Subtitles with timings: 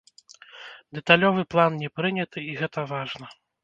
[0.99, 3.27] Дэталёвы план не прыняты, і гэта важна.